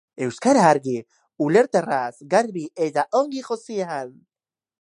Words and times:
Euskara 0.27 0.63
argi, 0.69 0.95
ulerterraz, 1.47 2.09
garbi 2.33 2.67
eta 2.89 3.07
ongi 3.23 3.47
josian. 3.51 4.13